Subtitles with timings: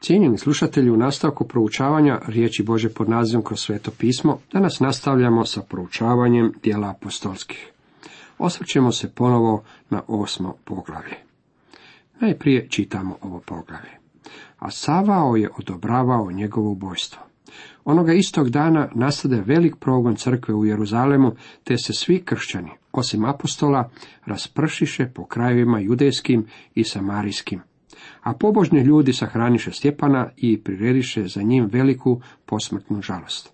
[0.00, 5.62] Cijenjeni slušatelji, u nastavku proučavanja riječi Bože pod nazivom kroz sveto pismo, danas nastavljamo sa
[5.62, 7.72] proučavanjem dijela apostolskih.
[8.38, 11.16] Osvrćemo se ponovo na osmo poglavlje.
[12.20, 13.90] Najprije čitamo ovo poglavlje.
[14.58, 17.22] A Savao je odobravao njegovo ubojstvo.
[17.84, 21.32] Onoga istog dana nastade velik progon crkve u Jeruzalemu,
[21.64, 23.90] te se svi kršćani, osim apostola,
[24.26, 27.60] raspršiše po krajevima judejskim i samarijskim
[28.22, 33.52] a pobožni ljudi sahraniše Stjepana i prirediše za njim veliku posmrtnu žalost.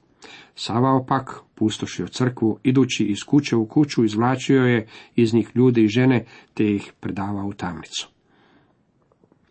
[0.55, 4.87] Savao pak, pustošio crkvu, idući iz kuće u kuću, izvlačio je
[5.17, 6.25] iz njih ljude i žene,
[6.55, 8.09] te ih predavao u tamnicu.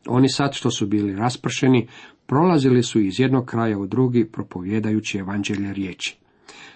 [0.07, 1.87] Oni sad, što su bili raspršeni,
[2.25, 6.17] prolazili su iz jednog kraja u drugi, propovjedajući evanđelje riječi.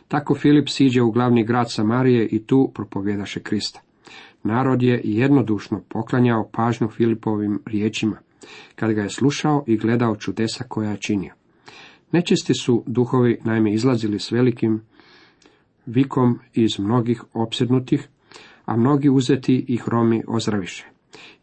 [0.07, 3.81] Tako Filip siđe u glavni grad Samarije i tu propovjedaše Krista.
[4.43, 8.17] Narod je jednodušno poklanjao pažnju Filipovim riječima,
[8.75, 11.33] kad ga je slušao i gledao čudesa koja je činio.
[12.11, 14.81] Nečisti su duhovi naime izlazili s velikim
[15.85, 18.07] vikom iz mnogih opsednutih,
[18.65, 20.85] a mnogi uzeti ih Romi ozdraviše.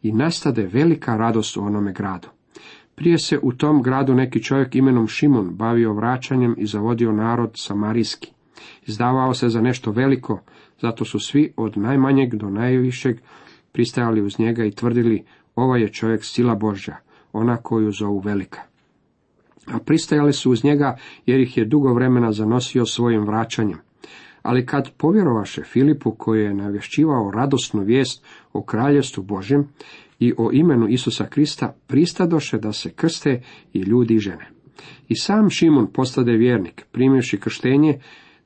[0.03, 2.29] I nastade velika radost u onome gradu.
[2.95, 8.34] Prije se u tom gradu neki čovjek imenom Šimun bavio vraćanjem i zavodio narod samarijski.
[8.87, 10.41] Izdavao se za nešto veliko,
[10.81, 13.21] zato su svi od najmanjeg do najvišeg
[13.73, 16.97] pristajali uz njega i tvrdili, ovaj je čovjek sila Božja,
[17.33, 18.61] ona koju zovu velika.
[19.67, 23.79] A pristajali su uz njega jer ih je dugo vremena zanosio svojim vraćanjem.
[24.43, 29.69] Ali kad povjerovaše Filipu koji je navješćivao radosnu vijest o kraljestvu Božjem
[30.19, 33.43] i o imenu Isusa Krista, pristadoše da se krste
[33.73, 34.51] i ljudi i žene.
[35.09, 37.99] I sam Šimun postade vjernik, primivši krštenje,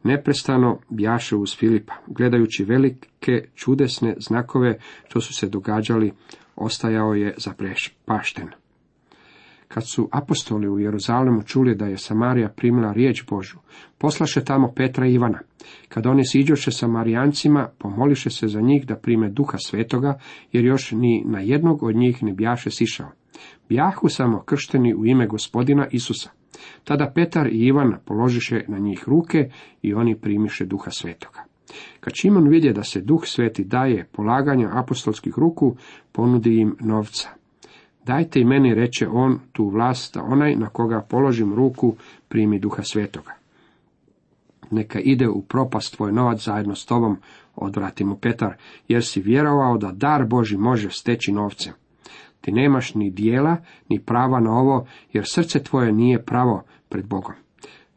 [0.03, 6.13] neprestano bjaše uz Filipa, gledajući velike čudesne znakove što su se događali,
[6.57, 8.49] ostajao je zaprepašten.
[9.69, 13.59] Kad su apostoli u Jeruzalemu čuli da je Samarija primila riječ Božu,
[13.99, 15.39] poslaše tamo Petra i Ivana.
[15.89, 20.21] Kad oni siđoše Samarijancima, pomoliše se za njih da prime duha svetoga,
[20.53, 23.11] jer još ni na jednog od njih ne bjaše sišao.
[23.69, 26.31] Bjahu samo kršteni u ime gospodina Isusa.
[26.85, 29.51] Tada Petar i Ivan položiše na njih ruke
[29.83, 31.45] i oni primiše duha svetoga.
[32.01, 35.77] Kad Šimon vidje da se duh sveti daje polaganju apostolskih ruku,
[36.13, 37.29] ponudi im novca.
[38.05, 41.97] Dajte i meni, reče on, tu vlast, da onaj na koga položim ruku
[42.29, 43.33] primi duha svetoga.
[44.71, 47.17] Neka ide u propast tvoj novac zajedno s tobom,
[47.57, 48.57] odvrati mu Petar,
[48.89, 51.73] jer si vjerovao da dar Boži može steći novcem.
[52.41, 53.57] Ti nemaš ni dijela,
[53.89, 57.35] ni prava na ovo, jer srce tvoje nije pravo pred Bogom.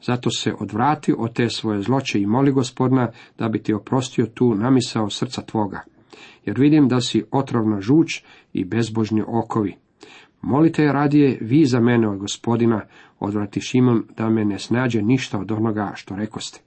[0.01, 4.55] Zato se odvrati od te svoje zloće i moli gospodina da bi ti oprostio tu
[4.55, 5.81] namisao srca tvoga.
[6.45, 9.75] Jer vidim da si otrovna žuč i bezbožni okovi.
[10.41, 12.81] Molite radije vi za mene od gospodina,
[13.19, 16.61] odvrati Šimon, da me ne snađe ništa od onoga što rekoste.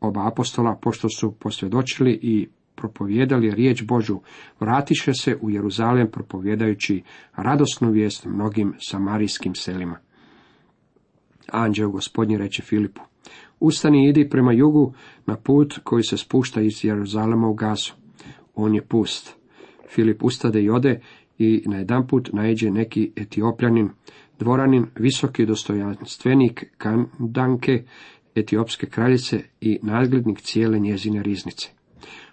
[0.00, 2.48] Oba apostola, pošto su posvjedočili i
[2.80, 4.20] propovijedali riječ Božu,
[4.60, 7.02] vratiše se u Jeruzalem propovjedajući
[7.36, 9.98] radosnu vijest mnogim samarijskim selima.
[11.52, 13.00] Anđeo gospodnji reče Filipu,
[13.60, 14.94] ustani i idi prema jugu
[15.26, 17.92] na put koji se spušta iz Jeruzalema u Gazu.
[18.54, 19.36] On je pust.
[19.88, 21.00] Filip ustade i ode
[21.38, 23.90] i najedanput naiđe neki etiopljanin,
[24.38, 27.84] dvoranin, visoki dostojanstvenik kandanke,
[28.34, 31.79] etiopske kraljice i nadglednik cijele njezine riznice.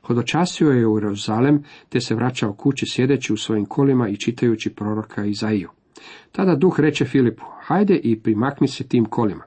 [0.02, 5.26] Hodočasio je u Jeruzalem, te se vraćao kući sjedeći u svojim kolima i čitajući proroka
[5.26, 5.70] Izaiju.
[6.32, 9.44] Tada duh reče Filipu, hajde i primakni se tim kolima.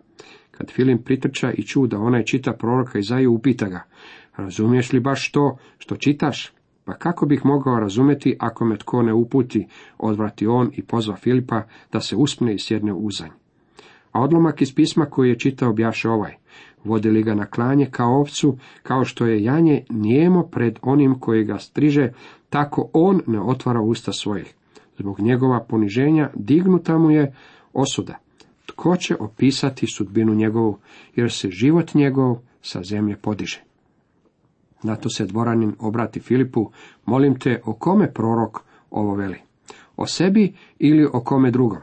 [0.51, 3.83] Kad Filip pritrča i ču da onaj čita proroka Izaiju, upita ga,
[4.37, 6.53] razumiješ li baš to što čitaš?
[6.85, 9.67] Pa kako bih mogao razumjeti ako me tko ne uputi,
[9.99, 13.31] odvrati on i pozva Filipa da se uspne i sjedne uzanj.
[14.13, 16.37] A odlomak iz pisma koji je čitao bjaše ovaj.
[16.85, 21.59] Vodili ga na klanje kao ovcu, kao što je janje nijemo pred onim koji ga
[21.59, 22.13] striže,
[22.51, 24.55] tako on ne otvara usta svojih.
[24.99, 27.35] Zbog njegova poniženja dignuta mu je
[27.73, 28.19] osuda.
[28.67, 30.79] Tko će opisati sudbinu njegovu,
[31.17, 33.63] jer se život njegov sa zemlje podiže.
[34.83, 36.71] Na to se dvoranin obrati Filipu,
[37.05, 38.61] molim te, o kome prorok
[38.91, 39.39] ovo veli?
[39.97, 41.79] O sebi ili o kome drugom?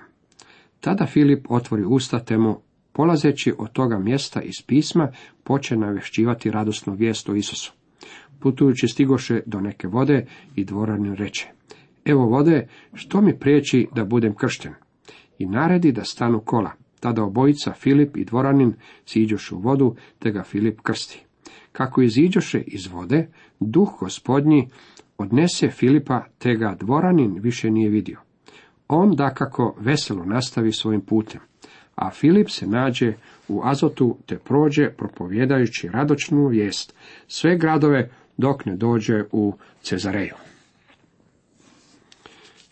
[0.80, 2.56] Tada Filip otvori usta te mu,
[2.98, 5.12] polazeći od toga mjesta iz pisma,
[5.44, 7.74] poče navješćivati radosnu vijest o Isusu.
[8.40, 11.48] Putujući stigoše do neke vode i dvoranin reče,
[12.06, 14.74] evo vode, što mi priječi da budem kršten?
[15.40, 16.72] I naredi da stanu kola.
[17.00, 18.74] Tada obojica, Filip i dvoranin,
[19.06, 21.24] siđoše u vodu, te ga Filip krsti.
[21.72, 23.28] Kako iziđoše iz vode,
[23.60, 24.68] duh gospodnji
[25.18, 28.20] odnese Filipa, te ga dvoranin više nije vidio.
[28.88, 31.42] On dakako veselo nastavi svojim putem,
[31.98, 33.14] a Filip se nađe
[33.48, 36.94] u Azotu te prođe propovjedajući radočnu vijest
[37.28, 40.34] sve gradove dok ne dođe u Cezareju.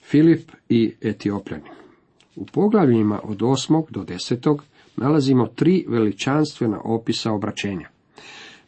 [0.02, 1.70] Filip i Etiopljani
[2.36, 3.86] U poglavljima od 8.
[3.90, 4.60] do 10.
[4.98, 7.90] nalazimo tri veličanstvena opisa obraćenja.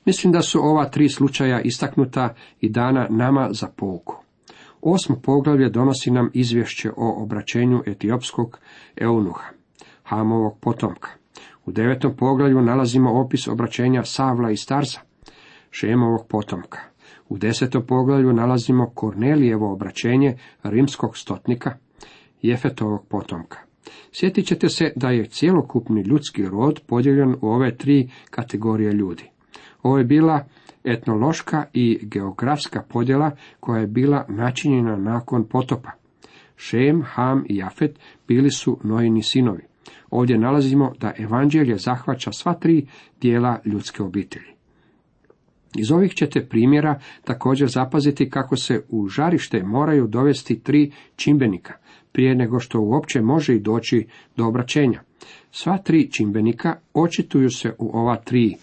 [0.05, 4.15] Mislim da su ova tri slučaja istaknuta i dana nama za pouku.
[4.81, 8.59] Osmo poglavlje donosi nam izvješće o obraćenju etiopskog
[8.95, 9.56] eunuha,
[10.07, 11.09] Hamovog potomka.
[11.65, 14.99] U devetom poglavlju nalazimo opis obraćenja Savla i Starza,
[15.71, 16.79] Šemovog potomka.
[17.29, 21.77] U desetom poglavlju nalazimo Kornelijevo obraćenje rimskog stotnika,
[22.41, 23.57] Jefetovog potomka.
[24.11, 29.29] Sjetit ćete se da je cjelokupni ljudski rod podijeljen u ove tri kategorije ljudi.
[29.83, 30.45] Ovo je bila
[30.83, 35.91] etnološka i geografska podjela koja je bila načinjena nakon potopa.
[36.55, 39.63] Šem, Ham i Jafet bili su Nojini sinovi.
[40.09, 42.87] Ovdje nalazimo da evanđelje zahvaća sva tri
[43.21, 44.57] dijela ljudske obitelji.
[45.75, 51.73] Iz ovih ćete primjera također zapaziti kako se u žarište moraju dovesti tri čimbenika,
[52.11, 55.01] prije nego što uopće može i doći do obraćenja.
[55.51, 58.55] Sva tri čimbenika očituju se u ova tri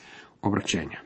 [0.43, 0.99] obraćenja.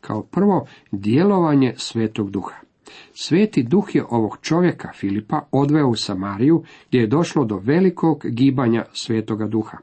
[0.00, 2.69] Kao prvo, djelovanje svetog duha.
[3.12, 8.84] Sveti duh je ovog čovjeka Filipa odveo u Samariju gdje je došlo do velikog gibanja
[8.92, 9.78] svetoga duha.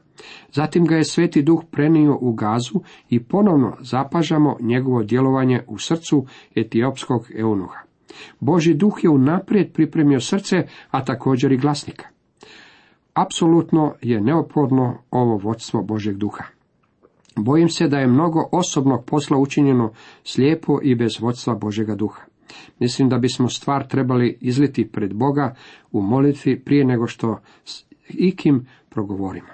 [0.52, 6.26] Zatim ga je sveti duh prenio u gazu i ponovno zapažamo njegovo djelovanje u srcu
[6.54, 7.88] etiopskog eunuha.
[8.40, 10.56] Boži duh je unaprijed pripremio srce,
[10.90, 12.06] a također i glasnika.
[13.14, 16.44] Apsolutno je neophodno ovo vodstvo Božeg duha.
[17.36, 19.92] Bojim se da je mnogo osobnog posla učinjeno
[20.24, 22.22] slijepo i bez vodstva Božega duha.
[22.78, 25.54] Mislim da bismo stvar trebali izliti pred Boga
[25.92, 29.48] u molitvi prije nego što s ikim progovorimo.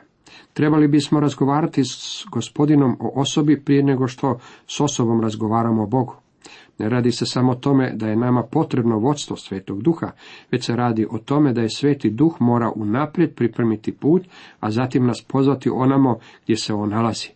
[0.53, 6.15] Trebali bismo razgovarati s gospodinom o osobi prije nego što s osobom razgovaramo o Bogu.
[6.79, 10.11] Ne radi se samo o tome da je nama potrebno vodstvo svetog duha,
[10.51, 14.23] već se radi o tome da je sveti duh mora unaprijed pripremiti put,
[14.61, 17.29] a zatim nas pozvati onamo gdje se on nalazi.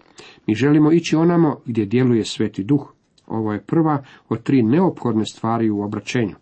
[0.46, 2.92] Mi želimo ići onamo gdje djeluje sveti duh.
[3.28, 6.34] Ovo je prva od tri neophodne stvari u obraćenju.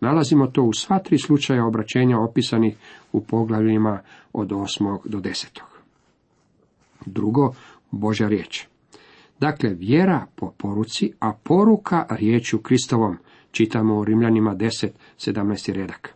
[0.00, 2.76] Nalazimo to u sva tri slučaja obraćenja opisanih
[3.12, 4.00] u poglavljima
[4.32, 4.98] od 8.
[5.04, 5.60] do 10.
[7.06, 7.54] Drugo,
[7.90, 8.66] Božja riječ.
[9.40, 13.16] Dakle, vjera po poruci, a poruka riječu Kristovom,
[13.50, 14.88] čitamo u Rimljanima 10,
[15.18, 15.72] 17.
[15.72, 16.14] redak.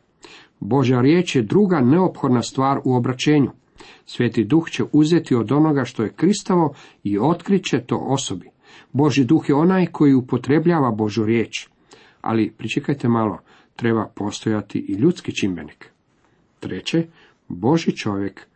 [0.61, 3.51] Božja riječ je druga neophodna stvar u obraćenju.
[4.07, 6.75] Sveti duh će uzeti od onoga što je Kristovo
[7.05, 8.51] i otkriće to osobi.
[8.99, 11.69] Boži duh je onaj koji upotrebljava Božu riječ.
[12.21, 13.39] Ali pričekajte malo,
[13.77, 15.91] treba postojati i ljudski čimbenik.
[16.61, 17.07] Treće,
[17.49, 18.47] Boži čovjek,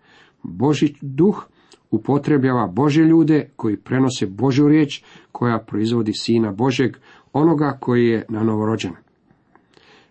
[0.42, 1.44] Boži duh
[1.90, 5.02] upotrebljava Bože ljude koji prenose Božju riječ
[5.32, 6.96] koja proizvodi Sina Božeg,
[7.32, 8.92] onoga koji je na novorođen.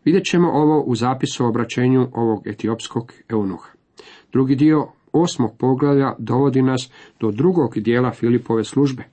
[0.05, 3.69] Vidjet ćemo ovo u zapisu o obraćenju ovog etiopskog eunuha.
[4.31, 9.03] Drugi dio osmog poglavlja dovodi nas do drugog dijela Filipove službe.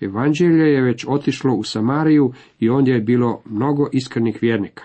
[0.00, 4.84] Evanđelje je već otišlo u Samariju i ondje je bilo mnogo iskrenih vjernika.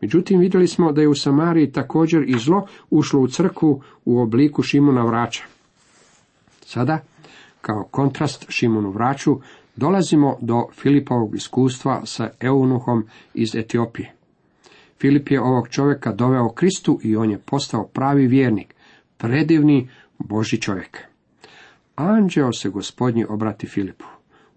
[0.00, 4.62] Međutim, vidjeli smo da je u Samariji također i zlo ušlo u crkvu u obliku
[4.62, 5.44] Šimuna Vraća.
[6.60, 6.98] Sada,
[7.60, 9.40] kao kontrast Šimunu Vraću,
[9.76, 14.12] dolazimo do Filipovog iskustva sa eunuhom iz Etiopije.
[15.00, 18.74] Filip je ovog čovjeka doveo Kristu i on je postao pravi vjernik,
[19.18, 20.98] predivni Boži čovjek.
[21.94, 24.04] Anđeo se gospodnji obrati Filipu.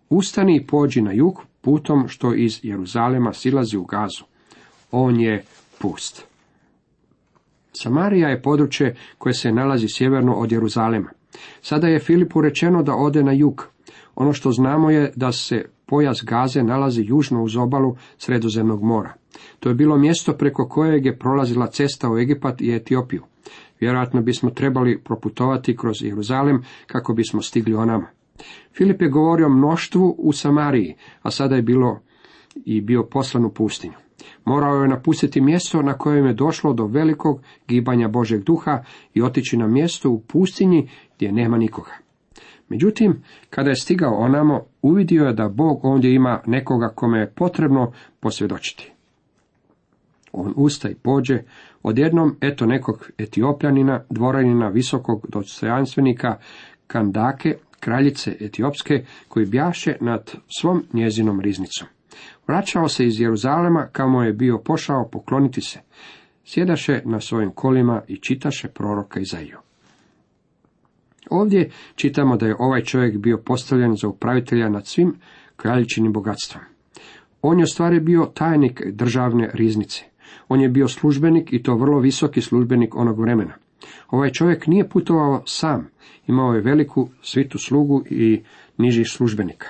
[0.10, 4.24] Ustani i pođi na jug putom što iz Jeruzalema silazi u gazu.
[4.92, 5.44] On je
[5.80, 6.26] pust.
[7.74, 11.10] Samarija je područje koje se nalazi sjeverno od Jeruzalema.
[11.62, 13.68] Sada je Filipu rečeno da ode na jug.
[14.16, 19.14] Ono što znamo je da se pojas Gaze nalazi južno uz obalu Sredozemnog mora.
[19.60, 23.24] To je bilo mjesto preko kojeg je prolazila cesta u Egipat i Etiopiju.
[23.80, 28.08] Vjerojatno bismo trebali proputovati kroz Jeruzalem kako bismo stigli onama.
[28.78, 32.00] Filip je govorio mnoštvu u Samariji, a sada je bilo
[32.66, 33.94] i bio poslan u pustinju.
[34.46, 39.58] Morao je napustiti mjesto na kojem je došlo do velikog gibanja Božeg duha i otići
[39.58, 41.92] na mjesto u pustinji gdje nema nikoga.
[42.70, 47.92] Međutim, kada je stigao onamo, uvidio je da Bog ondje ima nekoga kome je potrebno
[48.20, 48.92] posvjedočiti.
[50.32, 51.44] On usta i pođe,
[51.84, 56.38] odjednom eto nekog etiopljanina, dvoranina visokog dostojanstvenika,
[56.88, 61.88] Kandake, kraljice etiopske, koji bjaše nad svom njezinom riznicom.
[62.48, 65.80] Vraćao se iz Jeruzalema, kamo je bio pošao pokloniti se.
[66.46, 69.58] sjedaše na svojim kolima i čitaše proroka Izaiju.
[71.30, 75.16] Ovdje čitamo da je ovaj čovjek bio postavljen za upravitelja nad svim
[75.56, 76.64] kraljičinim bogatstvom.
[77.42, 80.04] On je u stvari bio tajnik državne riznice.
[80.50, 83.54] On je bio službenik i to vrlo visoki službenik onog vremena.
[84.10, 85.90] Ovaj čovjek nije putovao sam,
[86.28, 88.42] imao je veliku svitu slugu i
[88.78, 89.68] nižih službenika.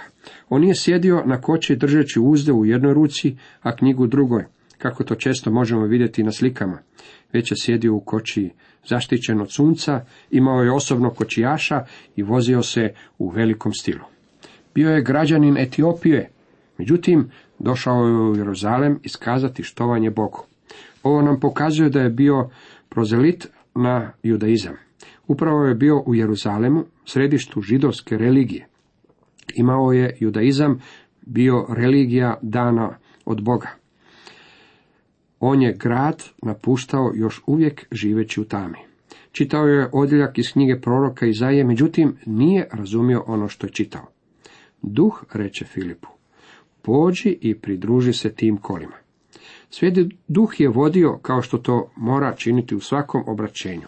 [0.50, 4.46] On nije sjedio na koči držeći uzde u jednoj ruci, a knjigu u drugoj,
[4.78, 6.80] kako to često možemo vidjeti na slikama.
[7.34, 8.50] Već je sjedio u koči
[8.88, 14.06] zaštićen od sunca, imao je osobno kočijaša i vozio se u velikom stilu.
[14.76, 16.30] Bio je građanin Etiopije,
[16.78, 17.30] međutim
[17.60, 20.46] došao je u Jeruzalem iskazati štovanje Bogu.
[21.04, 22.50] Ovo nam pokazuje da je bio
[22.90, 24.76] prozelit na judaizam.
[25.28, 28.68] Upravo je bio u Jeruzalemu, središtu židovske religije.
[29.56, 30.80] Imao je judaizam,
[31.22, 33.70] bio religija dana od Boga.
[35.40, 38.78] On je grad napuštao još uvijek živeći u tami.
[39.32, 44.08] Čitao je odjeljak iz knjige proroka Izaije, međutim nije razumio ono što je čitao.
[44.82, 46.08] Duh reče Filipu,
[46.82, 49.05] pođi i pridruži se tim kolima.
[49.70, 53.88] Sveti duh je vodio kao što to mora činiti u svakom obraćenju.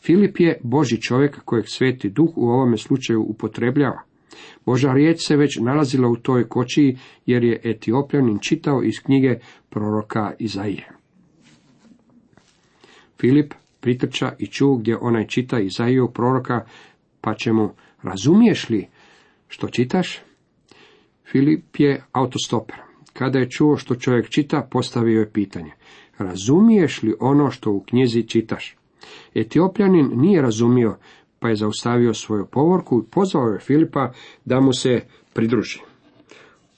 [0.00, 4.02] Filip je Boži čovjek kojeg sveti duh u ovome slučaju upotrebljava.
[4.66, 9.38] Boža riječ se već nalazila u toj kočiji jer je Etiopljanin čitao iz knjige
[9.70, 10.88] proroka Izaije.
[13.20, 16.64] Filip pritrča i ču gdje onaj čita Izaijog proroka,
[17.20, 18.86] pa će mu, razumiješ li
[19.48, 20.18] što čitaš?
[21.30, 22.85] Filip je autostoper.
[23.18, 25.72] Kada je čuo što čovjek čita, postavio je pitanje.
[26.18, 28.76] Razumiješ li ono što u knjizi čitaš?
[29.34, 30.96] Etiopljanin nije razumio,
[31.38, 34.12] pa je zaustavio svoju povorku i pozvao je Filipa
[34.44, 35.00] da mu se
[35.34, 35.80] pridruži.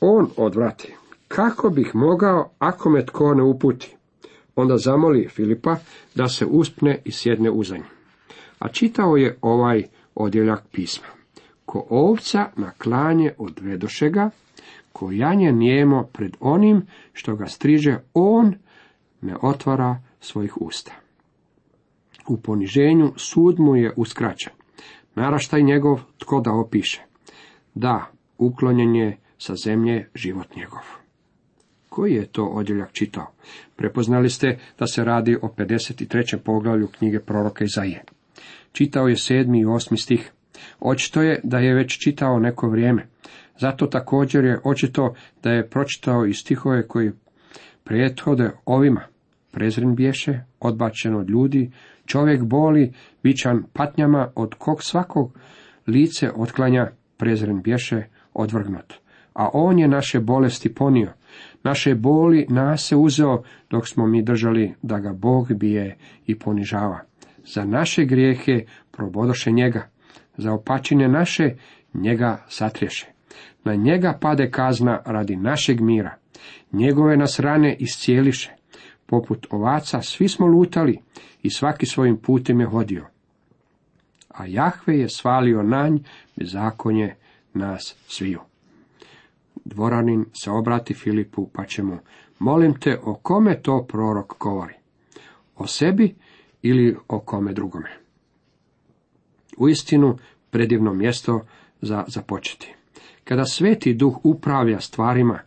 [0.01, 0.95] On odvrati.
[1.29, 3.97] Kako bih mogao ako me tko ne uputi?
[4.57, 5.77] Onda zamoli Filipa
[6.15, 7.83] da se uspne i sjedne u zanj.
[8.59, 11.07] A čitao je ovaj odjeljak pisma.
[11.65, 14.31] Ko ovca na klanje odvedoše ga,
[14.99, 18.55] ko janje nijemo pred onim što ga striže, on
[19.21, 20.93] ne otvara svojih usta.
[22.29, 24.53] U poniženju sud mu je uskraćen.
[25.15, 27.03] Naraštaj njegov tko da opiše.
[27.75, 30.83] Da, uklonjen je sa zemlje život njegov.
[31.89, 33.27] Koji je to odjeljak čitao?
[33.77, 36.39] Prepoznali ste da se radi o 53.
[36.39, 38.05] poglavlju knjige proroka Izaije.
[38.73, 40.33] Čitao je sedmi i osmi stih.
[40.81, 43.07] Očito je da je već čitao neko vrijeme.
[43.59, 47.13] Zato također je očito da je pročitao i stihove koji
[47.85, 49.01] prethode ovima.
[49.51, 51.71] Prezren bješe, odbačen od ljudi,
[52.07, 55.39] čovjek boli, vičan patnjama, od kog svakog
[55.87, 58.03] lice otklanja, prezren bješe,
[58.35, 58.95] odvrgnut.
[59.33, 61.13] A on je naše bolesti ponio,
[61.65, 65.97] naše boli nas se uzeo, dok smo mi držali da ga Bog bije
[66.27, 67.01] i ponižava.
[67.55, 69.89] Za naše grijehe probodoše njega,
[70.37, 71.55] za opačine naše
[71.95, 73.18] njega satriješe.
[73.65, 76.17] Na njega pade kazna radi našeg mira.
[76.73, 78.53] Njegove nas rane iscijeliše.
[79.07, 80.99] Poput ovaca svi smo lutali
[81.43, 83.07] i svaki svojim putem je hodio.
[84.29, 85.99] A Jahve je svalio nanj
[86.37, 87.15] bezakonje
[87.55, 88.41] nas sviju.
[89.65, 91.99] Dvoranin se obrati Filipu pa će mu,
[92.39, 94.75] molim te, o kome to prorok govori?
[95.57, 96.15] O sebi
[96.63, 97.91] ili o kome drugome?
[99.57, 100.19] U istinu,
[100.51, 101.41] predivno mjesto
[101.81, 102.78] za započeti.
[103.29, 105.39] Kada sveti duh upravlja stvarima,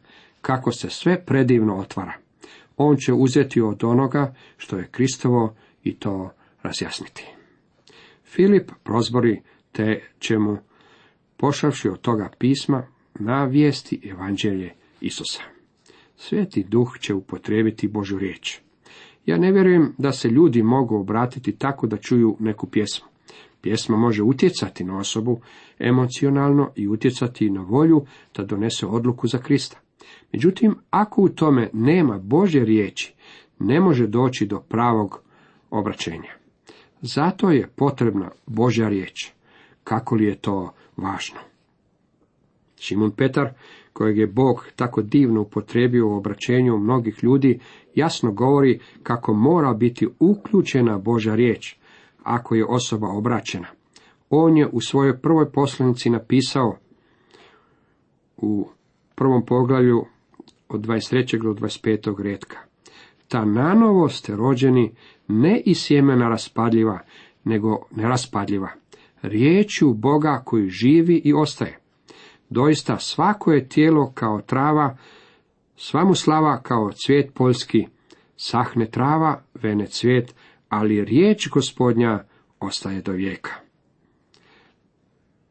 [0.42, 2.14] kako se sve predivno otvara,
[2.78, 6.32] on će uzeti od onoga što je Kristovo i to
[6.64, 7.28] razjasniti.
[8.26, 10.58] Filip prozbori te će mu,
[11.38, 15.42] pošavši od toga pisma, na vijesti evanđelje Isusa.
[16.16, 18.60] Sveti duh će upotrijebiti Božu riječ.
[19.26, 23.11] Ja ne vjerujem da se ljudi mogu obratiti tako da čuju neku pjesmu.
[23.62, 25.42] Pjesma može utjecati na osobu
[25.80, 29.80] emocionalno i utjecati na volju da donese odluku za Krista.
[30.34, 33.14] Međutim, ako u tome nema Bože riječi,
[33.60, 35.22] ne može doći do pravog
[35.70, 36.34] obraćenja.
[37.02, 39.32] Zato je potrebna Božja riječ.
[39.84, 41.40] Kako li je to važno?
[42.80, 43.50] Šimun Petar,
[43.94, 47.60] kojeg je Bog tako divno upotrebio u obraćenju mnogih ljudi,
[47.96, 51.76] jasno govori kako mora biti uključena Božja riječ,
[52.24, 53.68] ako je osoba obraćena.
[54.30, 56.78] On je u svojoj prvoj poslanici napisao
[58.38, 58.70] u
[59.16, 60.06] prvom poglavlju
[60.70, 61.44] od 23.
[61.44, 62.24] do 25.
[62.24, 62.58] redka.
[63.28, 64.96] Ta nanovo ste rođeni
[65.28, 67.00] ne iz sjemena raspadljiva,
[67.44, 68.70] nego neraspadljiva,
[69.22, 71.80] riječju Boga koji živi i ostaje.
[72.50, 74.98] Doista svako je tijelo kao trava,
[75.76, 77.88] sva mu slava kao cvijet poljski,
[78.44, 80.36] Sahne trava, vene cvijet,
[80.72, 82.24] ali riječ gospodnja
[82.60, 83.52] ostaje do vijeka.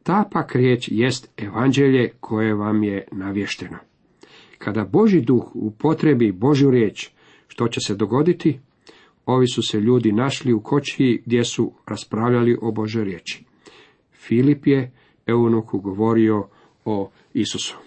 [0.03, 3.77] Ta pak riječ jest evanđelje koje vam je navješteno.
[4.57, 7.09] Kada Boži duh upotrebi Božju riječ,
[7.47, 8.59] što će se dogoditi?
[9.25, 13.45] Ovi su se ljudi našli u koči gdje su raspravljali o Božoj riječi.
[14.13, 14.91] Filip je
[15.27, 16.47] eunuku govorio
[16.85, 17.77] o Isusu.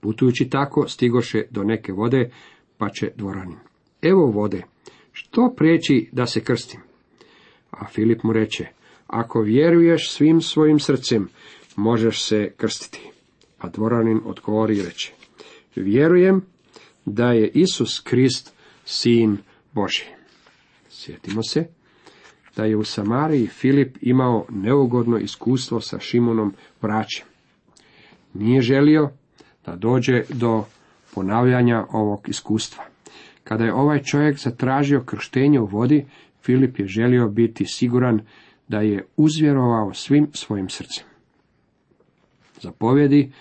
[0.00, 2.30] Putujući tako, stigoše do neke vode,
[2.78, 3.58] pa će dvoranin.
[4.02, 4.62] Evo vode,
[5.16, 6.80] što prijeći da se krstim?
[7.70, 8.66] A Filip mu reče,
[9.06, 11.28] ako vjeruješ svim svojim srcem,
[11.76, 13.10] možeš se krstiti.
[13.58, 15.12] A dvoranin odgovori i reče,
[15.76, 16.42] vjerujem
[17.04, 18.52] da je Isus Krist
[18.84, 19.38] sin
[19.72, 20.04] Boži.
[20.90, 21.66] Sjetimo se
[22.56, 27.26] da je u Samariji Filip imao neugodno iskustvo sa Šimonom vraćem.
[28.34, 29.10] Nije želio
[29.66, 30.64] da dođe do
[31.14, 32.93] ponavljanja ovog iskustva.
[33.44, 36.06] Kada je ovaj čovjek zatražio krštenje u vodi,
[36.42, 38.20] Filip je želio biti siguran
[38.68, 41.04] da je uzvjerovao svim svojim srcem.
[42.60, 43.32] Zapovjedi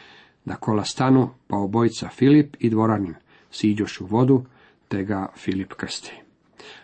[0.45, 3.13] da kola stanu pa obojica Filip i dvoranin
[3.51, 4.45] siđoš u vodu,
[4.87, 6.13] te ga Filip krsti.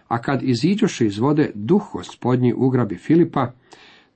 [0.08, 3.52] A kad iziđoše iz vode, duh gospodnji ugrabi Filipa,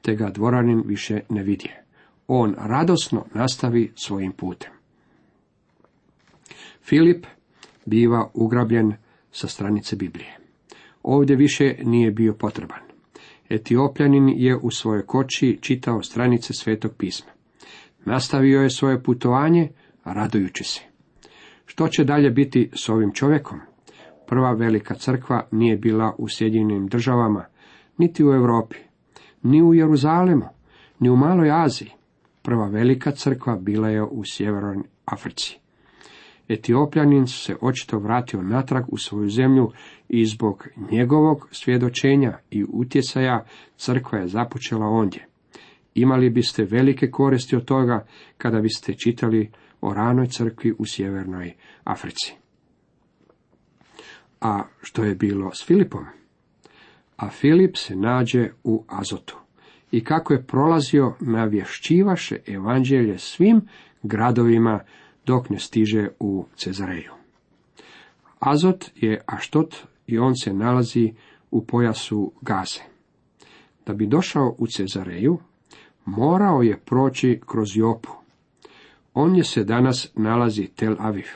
[0.02, 1.84] te ga dvoranin više ne vidje.
[2.28, 4.72] On radosno nastavi svojim putem.
[6.82, 7.26] Filip
[7.86, 8.94] biva ugrabljen
[9.32, 10.38] sa stranice Biblije.
[11.04, 12.80] Ovdje više nije bio potreban.
[13.50, 17.32] Etiopljanin je u svojoj koči čitao stranice Svetog pisma.
[18.06, 19.70] Nastavio je svoje putovanje,
[20.04, 20.82] radujući se.
[21.66, 23.60] Što će dalje biti s ovim čovjekom?
[24.28, 27.46] Prva velika crkva nije bila u Sjedinjenim državama,
[27.98, 28.78] niti u Europi,
[29.44, 30.46] ni u Jeruzalemu,
[31.00, 31.92] ni u Maloj Aziji.
[32.42, 35.63] Prva velika crkva bila je u Sjevernoj Africi.
[36.48, 39.72] Etiopljanin se očito vratio natrag u svoju zemlju
[40.10, 43.46] i zbog njegovog svjedočenja i utjecaja
[43.78, 45.28] crkva je započela ondje.
[45.96, 48.06] Imali biste velike koristi od toga
[48.38, 52.34] kada biste čitali o ranoj crkvi u sjevernoj Africi.
[54.42, 56.06] A što je bilo s Filipom?
[57.18, 59.38] A Filip se nađe u Azotu
[59.92, 63.62] i kako je prolazio navješćivaše evanđelje svim
[64.04, 64.80] gradovima
[65.26, 67.12] dok ne stiže u Cezareju.
[68.40, 69.76] Azot je Aštot
[70.08, 71.14] i on se nalazi
[71.52, 72.82] u pojasu Gaze.
[73.86, 75.38] Da bi došao u Cezareju,
[76.06, 78.10] morao je proći kroz Jopu.
[79.14, 81.28] On je se danas nalazi Tel Aviv.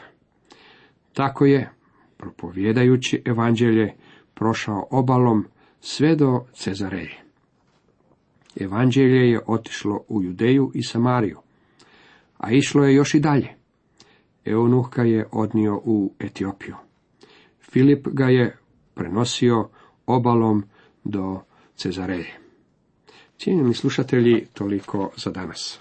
[1.14, 1.72] Tako je,
[2.18, 3.94] propovjedajući evanđelje,
[4.34, 5.46] prošao obalom
[5.82, 7.24] sve do Cezareje.
[8.56, 11.40] Evanđelje je otišlo u Judeju i Samariju,
[12.38, 13.57] a išlo je još i dalje.
[14.48, 16.76] Eunuh ga je odnio u Etiopiju.
[17.62, 18.58] Filip ga je
[18.94, 19.70] prenosio
[20.06, 20.64] obalom
[21.04, 21.42] do
[21.76, 22.40] Cezareje.
[23.38, 25.80] Cijenjeni slušatelji, toliko za danas.